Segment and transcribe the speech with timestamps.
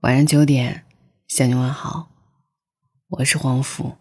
[0.00, 0.86] 晚上九点
[1.28, 2.08] 向你问好，
[3.08, 3.92] 我是黄甫。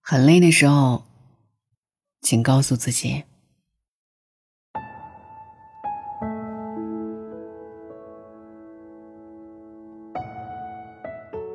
[0.00, 1.04] 很累的时候，
[2.20, 3.22] 请告诉自己。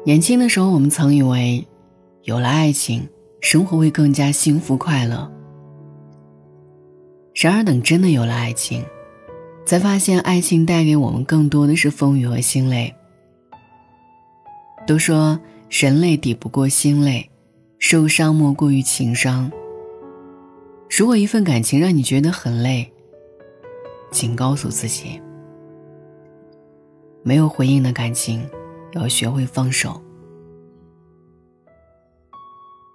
[0.05, 1.67] 年轻的时候，我们曾以为
[2.21, 3.09] 有了爱情，
[3.41, 5.29] 生活会更加幸福快乐。
[7.35, 8.85] 然而，等真的有了爱情，
[9.65, 12.93] 才发现，爱情带给我们更多的是风雨和心累。
[14.85, 17.29] 都说人累抵不过心累，
[17.79, 19.49] 受伤莫过于情伤。
[20.89, 22.91] 如果一份感情让你觉得很累，
[24.11, 25.21] 请告诉自己：
[27.23, 28.45] 没有回应的感情，
[28.93, 30.01] 要学会放手。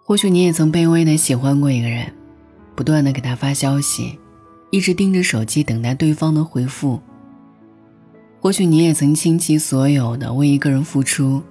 [0.05, 2.13] 或许你也曾卑微的喜欢过一个人，
[2.75, 4.19] 不断的给他发消息。
[4.71, 7.01] 一直盯着手机等待对方的回复。
[8.41, 11.43] 或许你也曾倾其所有的为一个人付出，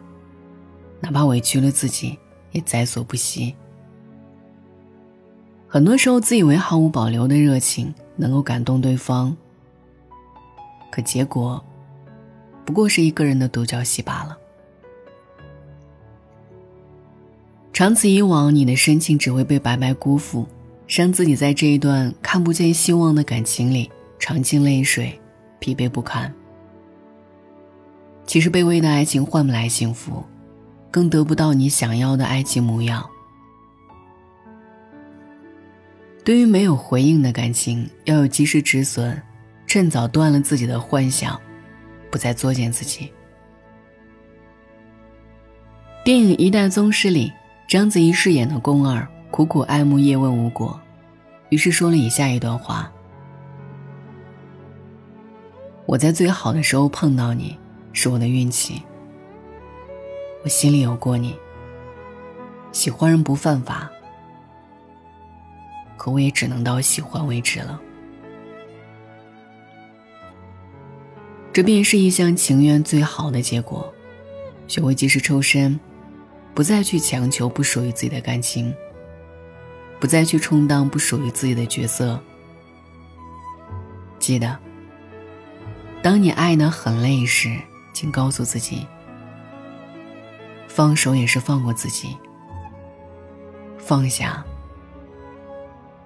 [1.01, 2.17] 哪怕委屈了自己，
[2.51, 3.53] 也在所不惜。
[5.67, 9.35] 很多时候，自以为毫无保留的热情能够感动对方，
[10.89, 11.61] 可结果，
[12.63, 14.37] 不过是一个人的独角戏罢了。
[17.73, 20.47] 长此以往，你的深情只会被白白辜负。
[20.87, 25.19] 让自己在这一段看不见希望的感情里尝尽泪水，
[25.59, 26.33] 疲惫不堪。
[28.25, 30.23] 其实卑微的爱情换不来幸福，
[30.89, 33.07] 更得不到你想要的爱情模样。
[36.23, 39.21] 对于没有回应的感情，要有及时止损，
[39.67, 41.39] 趁早断了自己的幻想，
[42.09, 43.11] 不再作践自己。
[46.03, 47.31] 电影《一代宗师》里，
[47.67, 49.07] 章子怡饰演的宫二。
[49.35, 50.79] 苦苦爱慕叶问无果，
[51.49, 52.89] 于是说了以下一段话
[55.85, 57.59] ：“我在最好的时候碰到你，
[57.91, 58.81] 是我的运气。
[60.41, 61.35] 我心里有过你。
[62.71, 63.91] 喜欢人不犯法，
[65.97, 67.81] 可我也只能到喜欢为止了。
[71.51, 73.93] 这便是一厢情愿最好的结果。
[74.69, 75.77] 学会及时抽身，
[76.53, 78.73] 不再去强求不属于自己的感情。”
[79.99, 82.19] 不再去充当不属于自己的角色。
[84.19, 84.57] 记得，
[86.01, 87.59] 当你爱的很累时，
[87.93, 88.85] 请告诉自己：
[90.67, 92.17] 放手也是放过自己，
[93.77, 94.43] 放下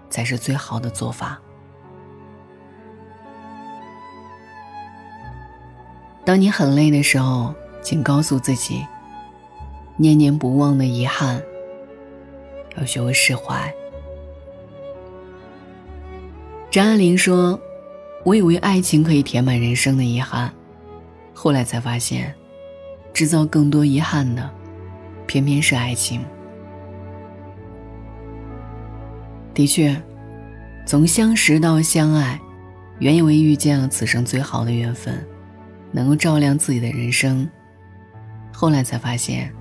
[0.10, 1.40] 才是最好的做法。
[6.26, 8.86] 当你很累的时候，请告诉自己：
[9.98, 11.42] 念念不忘的遗憾，
[12.78, 13.74] 要学会释怀。
[16.72, 17.60] 张爱玲说
[18.24, 20.54] ：“我以为爱情可以填满人生的遗憾，
[21.34, 22.32] 后来才发现，
[23.12, 24.48] 制造更多遗憾的，
[25.26, 26.24] 偏偏是爱情。
[29.52, 30.00] 的确，
[30.86, 32.40] 从相识到相爱，
[33.00, 35.26] 原以为遇见了此生最好的缘分，
[35.92, 37.50] 能够照亮自己的人生，
[38.54, 39.52] 后来才发现，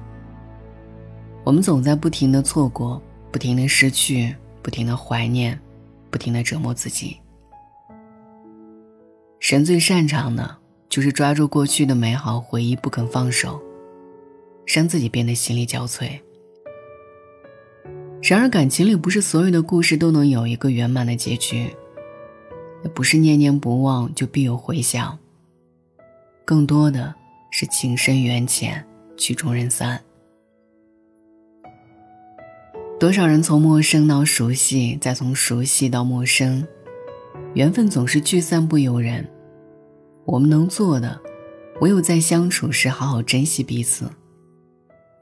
[1.43, 3.03] 我们总在不停的错过，
[3.33, 5.59] 不停的失去，不停的怀念。”
[6.11, 7.19] 不停的折磨自己。
[9.41, 10.57] 人最擅长的
[10.89, 13.63] 就是抓住过去的美好回忆不肯放手，
[14.67, 16.21] 让自己变得心力交瘁。
[18.21, 21.73] 然而感情里不是所有的故事都能有一个圆满的结局，
[22.83, 25.17] 也不是念念不忘就必有回响。
[26.45, 27.15] 更多的
[27.51, 28.85] 是情深缘浅，
[29.17, 30.03] 曲终人散。
[32.99, 36.67] 多少人从陌生到熟悉，再从熟悉到陌生，
[37.55, 39.25] 缘分总是聚散不由人。
[40.25, 41.21] 我们能做的，
[41.81, 44.11] 唯有在相处时好好珍惜彼此，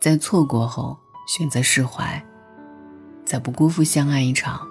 [0.01, 0.97] 在错过后
[1.29, 2.25] 选择释怀，
[3.27, 4.67] 在不辜负相爱一场。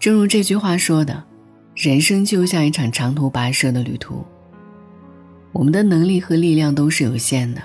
[0.00, 1.22] 正如这句话说的，
[1.76, 4.24] 人生就像一场长途跋涉的旅途，
[5.52, 7.62] 我们的能力和力量都是有限的。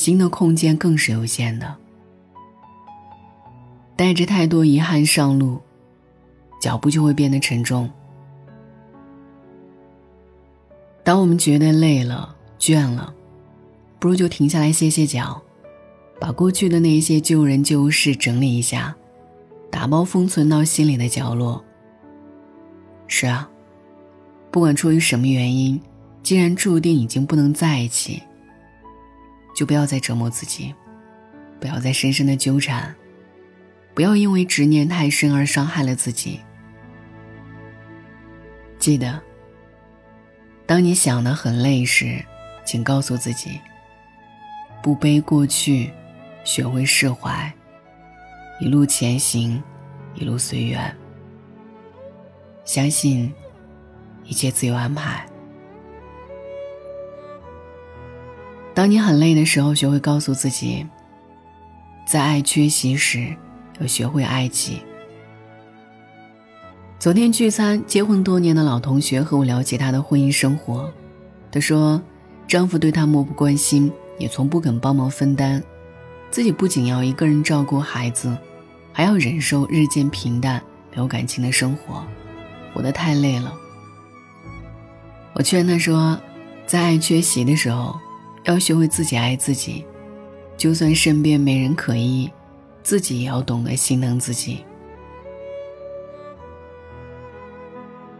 [0.00, 1.76] 心的空间更是有限的，
[3.94, 5.60] 带着太多遗憾上路，
[6.58, 7.90] 脚步就会变得沉重。
[11.04, 13.12] 当我们觉得累了、倦了，
[13.98, 15.38] 不如就停下来歇歇脚，
[16.18, 18.96] 把过去的那些旧人旧事整理一下，
[19.70, 21.62] 打包封存到心里的角落。
[23.06, 23.46] 是啊，
[24.50, 25.78] 不管出于什么原因，
[26.22, 28.22] 既然注定已经不能在一起。
[29.60, 30.74] 就不要再折磨自己，
[31.60, 32.96] 不要再深深的纠缠，
[33.92, 36.40] 不要因为执念太深而伤害了自己。
[38.78, 39.20] 记得，
[40.64, 42.24] 当你想得很累时，
[42.64, 43.60] 请告诉自己：
[44.82, 45.90] 不背过去，
[46.42, 47.52] 学会释怀，
[48.60, 49.62] 一路前行，
[50.14, 50.96] 一路随缘。
[52.64, 53.30] 相信
[54.24, 55.26] 一切自有安排。
[58.74, 60.86] 当你很累的时候，学会告诉自己：
[62.06, 63.34] 在爱缺席时，
[63.80, 64.82] 要学会爱己。
[66.98, 70.92] 昨天聚餐，结婚多年的老同学和我聊起她的婚姻生活。
[71.50, 72.00] 她说，
[72.46, 75.62] 丈夫对她漠不关心，也从不肯帮忙分担，
[76.30, 78.36] 自己不仅要一个人照顾孩子，
[78.92, 82.04] 还要忍受日渐平淡、没有感情的生活，
[82.72, 83.52] 活得太累了。
[85.32, 86.18] 我劝她说，
[86.66, 87.98] 在爱缺席的时候，
[88.44, 89.84] 要学会自己爱自己，
[90.56, 92.30] 就算身边没人可依，
[92.82, 94.64] 自己也要懂得心疼自己。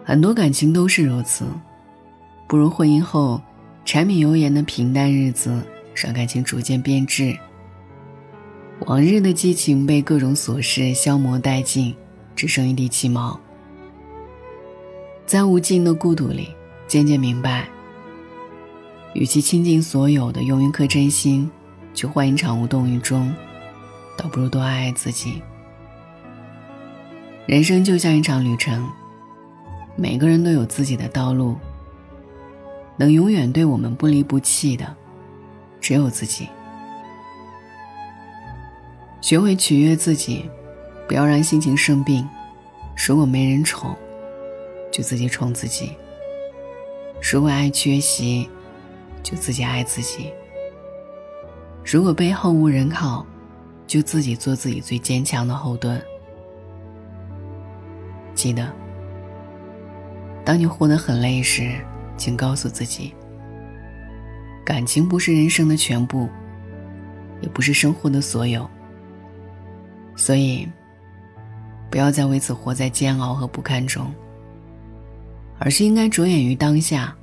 [0.05, 1.45] 很多感情都是如此，
[2.49, 3.41] 步入婚姻后，
[3.85, 5.63] 柴米油盐的平淡日子
[5.95, 7.37] 让感情逐渐变质。
[8.87, 11.95] 往日的激情被各种琐事消磨殆尽，
[12.35, 13.39] 只剩一地鸡毛。
[15.27, 16.49] 在无尽的孤独里，
[16.89, 17.69] 渐渐明白，
[19.15, 21.51] 与其倾尽所有的用一颗真心
[21.95, 23.33] 去换一场无动于衷，
[24.17, 25.43] 倒不如多爱爱自己。
[27.47, 28.89] 人生就像一场旅程。
[29.97, 31.57] 每个人都有自己的道路，
[32.97, 34.97] 能永远对我们不离不弃的，
[35.79, 36.49] 只有自己。
[39.21, 40.49] 学会取悦自己，
[41.07, 42.27] 不要让心情生病。
[42.97, 43.95] 如果没人宠，
[44.91, 45.91] 就自己宠自己；
[47.21, 48.49] 如果爱缺席，
[49.23, 50.33] 就自己爱自己；
[51.85, 53.27] 如果背后无人靠，
[53.87, 56.01] 就自己做自己最坚强的后盾。
[58.35, 58.71] 记得。
[60.43, 61.79] 当你活得很累时，
[62.17, 63.15] 请告诉自己：
[64.65, 66.29] 感情不是人生的全部，
[67.41, 68.69] 也不是生活的所有。
[70.17, 70.67] 所以，
[71.91, 74.13] 不要再为此活在煎熬和不堪中，
[75.59, 77.15] 而是应该着眼于当下，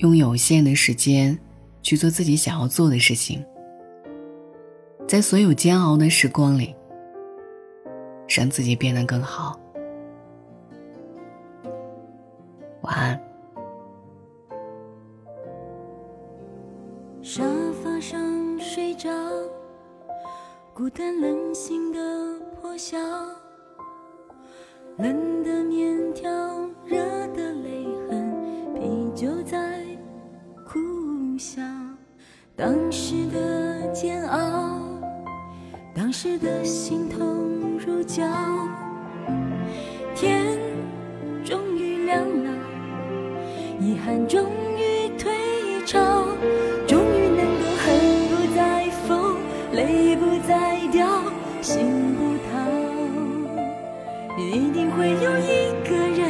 [0.00, 1.38] 用有限的时间
[1.82, 3.44] 去做自己想要做的事情，
[5.06, 6.74] 在所有煎熬的时光里，
[8.26, 9.60] 让自己变得更好。
[12.80, 13.20] 晚安。
[17.20, 17.42] 沙
[17.84, 19.10] 发上睡着，
[20.72, 21.98] 孤单冷醒的
[22.58, 22.96] 破晓，
[24.96, 26.30] 冷的面条，
[26.86, 27.19] 热
[31.40, 31.62] 笑。
[32.54, 34.78] 当时的煎熬，
[35.94, 37.18] 当时的心痛
[37.78, 38.22] 如胶，
[40.14, 40.58] 天
[41.42, 42.52] 终于亮了。
[43.80, 44.44] 遗憾终
[44.76, 45.32] 于退
[45.86, 46.26] 潮，
[46.86, 47.88] 终于能够恨
[48.28, 49.36] 不再疯，
[49.72, 51.08] 泪不再掉，
[51.62, 52.50] 心不逃。
[54.36, 56.29] 一定会有一个人，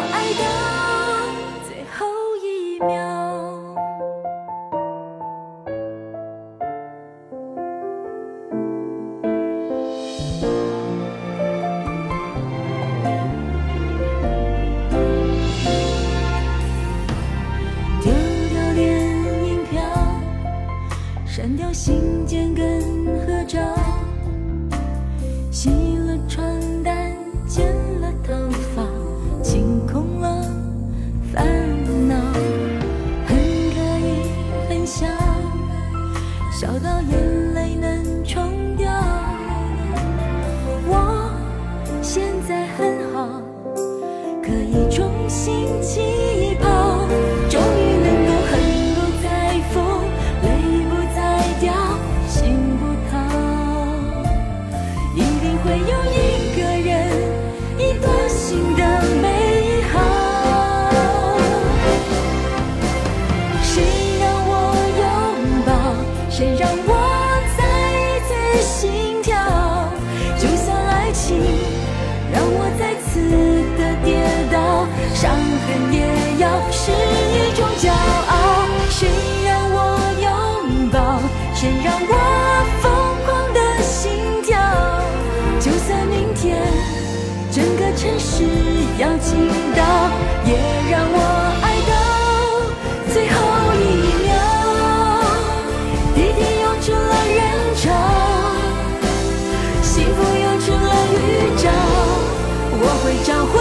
[96.15, 97.39] 地铁涌出了人
[97.75, 97.83] 潮
[99.81, 101.15] 幸福又成了预
[101.57, 101.63] 兆
[102.73, 103.53] 我会找回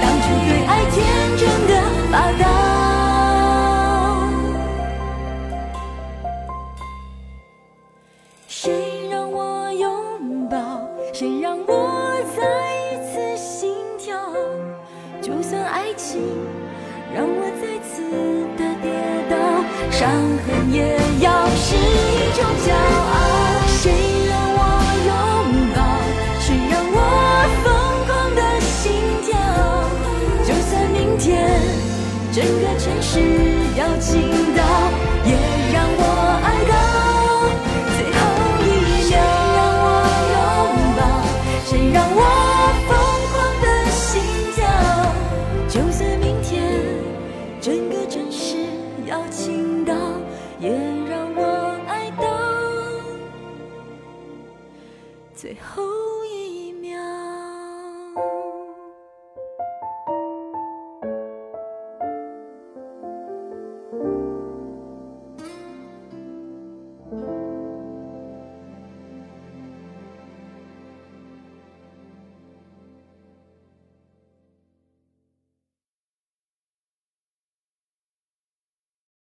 [0.00, 0.96] 当初对爱天
[1.36, 1.72] 真的
[2.10, 2.42] 霸道
[8.46, 10.56] 谁让我拥抱
[11.12, 12.38] 谁让我再
[12.84, 14.18] 一次心跳
[15.20, 16.20] 就算爱情
[17.14, 17.49] 让我